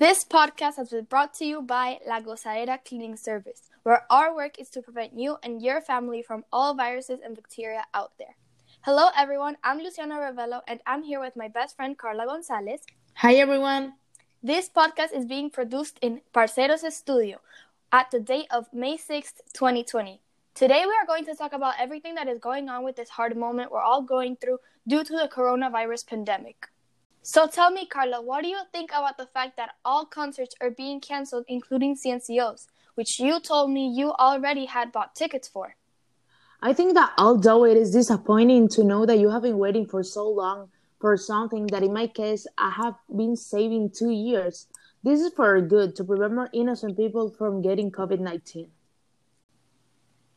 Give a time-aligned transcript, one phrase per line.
[0.00, 4.58] This podcast has been brought to you by La Gozadera Cleaning Service, where our work
[4.58, 8.34] is to prevent you and your family from all viruses and bacteria out there.
[8.80, 9.58] Hello, everyone.
[9.62, 12.80] I'm Luciana Ravello, and I'm here with my best friend Carla Gonzalez.
[13.16, 13.92] Hi, everyone.
[14.42, 17.36] This podcast is being produced in Parceros Studio
[17.92, 20.22] at the date of May 6th, 2020.
[20.54, 23.36] Today, we are going to talk about everything that is going on with this hard
[23.36, 26.68] moment we're all going through due to the coronavirus pandemic.
[27.22, 30.70] So tell me, Carla, what do you think about the fact that all concerts are
[30.70, 35.76] being canceled, including CNCOs, which you told me you already had bought tickets for?
[36.62, 40.02] I think that although it is disappointing to know that you have been waiting for
[40.02, 44.66] so long for something that in my case I have been saving two years,
[45.02, 48.68] this is for good to prevent more innocent people from getting COVID 19.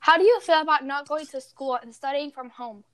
[0.00, 2.84] How do you feel about not going to school and studying from home?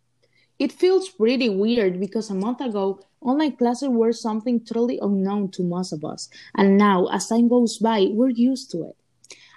[0.59, 5.63] It feels pretty weird because a month ago, online classes were something totally unknown to
[5.63, 8.97] most of us, and now, as time goes by, we're used to it.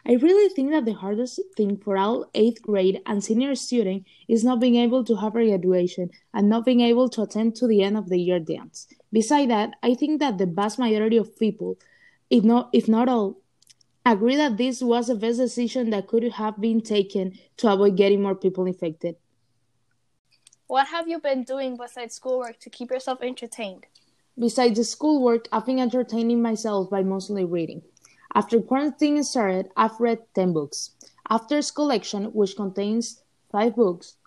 [0.06, 4.44] I really think that the hardest thing for all 8th grade and senior students is
[4.44, 7.82] not being able to have a graduation and not being able to attend to the
[7.82, 8.88] end of the year dance.
[9.14, 11.80] Besides that, I think that the vast majority of people,
[12.30, 13.38] if not, if not all,
[14.06, 18.22] agree that this was the best decision that could have been taken to avoid getting
[18.22, 19.16] more people infected.
[20.70, 23.88] What have you been doing besides schoolwork to keep yourself entertained?
[24.38, 27.82] Besides the schoolwork, I've been entertaining myself by mostly reading.
[28.36, 30.92] After quarantine started, I've read 10 books.
[31.28, 34.18] After After's collection, which contains 5 books,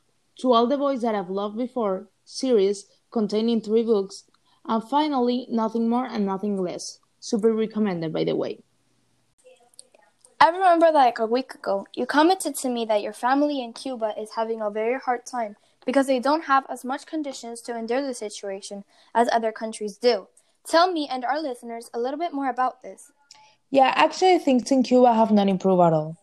[0.40, 4.24] To All the Boys That I've Loved Before series containing 3 books,
[4.66, 6.98] and finally, Nothing More and Nothing Less.
[7.20, 8.64] Super recommended, by the way.
[10.42, 14.12] I remember like a week ago, you commented to me that your family in Cuba
[14.18, 15.54] is having a very hard time
[15.86, 18.82] because they don't have as much conditions to endure the situation
[19.14, 20.26] as other countries do.
[20.66, 23.12] Tell me and our listeners a little bit more about this.
[23.70, 26.16] Yeah, actually, things in Cuba have not improved at all.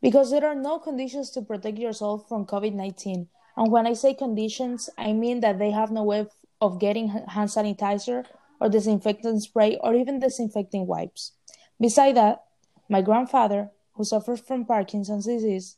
[0.00, 3.26] Because there are no conditions to protect yourself from COVID 19.
[3.56, 6.28] And when I say conditions, I mean that they have no way
[6.60, 8.26] of getting hand sanitizer
[8.60, 11.32] or disinfectant spray or even disinfecting wipes.
[11.80, 12.44] Besides that,
[12.90, 15.76] my grandfather, who suffers from Parkinson's disease,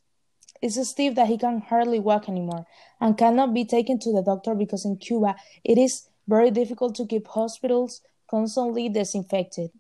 [0.61, 2.67] is so stiff that he can hardly walk anymore
[3.01, 5.35] and cannot be taken to the doctor because in Cuba
[5.65, 9.71] it is very difficult to keep hospitals constantly disinfected.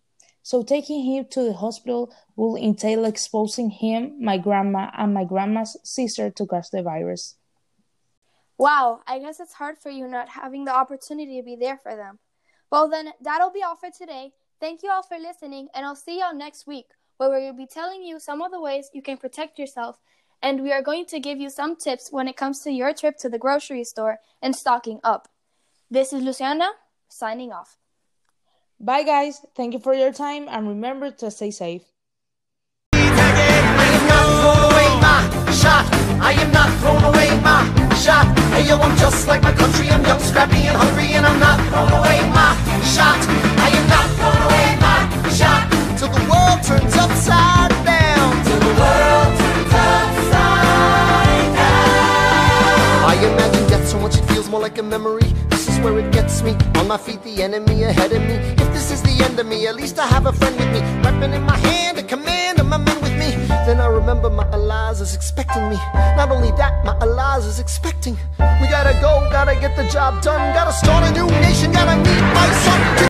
[0.42, 5.76] So taking him to the hospital will entail exposing him, my grandma, and my grandma's
[5.84, 7.36] sister to catch the virus.
[8.58, 11.94] Wow, I guess it's hard for you not having the opportunity to be there for
[11.94, 12.18] them.
[12.70, 14.32] Well, then, that'll be all for today.
[14.60, 16.86] Thank you all for listening, and I'll see y'all next week,
[17.28, 19.98] where we'll be telling you some of the ways you can protect yourself
[20.42, 23.16] and we are going to give you some tips when it comes to your trip
[23.18, 25.28] to the grocery store and stocking up.
[25.90, 26.70] This is Luciana
[27.08, 27.78] signing off.
[28.80, 29.44] Bye, guys.
[29.54, 31.92] Thank you for your time and remember to stay safe.
[36.22, 37.66] I am not throwing away my
[37.96, 38.26] shot.
[38.54, 39.88] Hey, yo, I'm just like my country.
[39.90, 40.91] I'm young, scrappy, and hungry,
[54.72, 55.28] like a memory.
[55.50, 56.56] This is where it gets me.
[56.76, 58.36] On my feet, the enemy ahead of me.
[58.62, 60.80] If this is the end of me, at least I have a friend with me.
[61.04, 63.32] Weapon in my hand, a command of my men with me.
[63.66, 65.76] Then I remember my Elias is expecting me.
[66.16, 68.16] Not only that, my Eliza's expecting.
[68.60, 70.54] We gotta go, gotta get the job done.
[70.54, 72.92] Gotta start a new nation, gotta meet my son.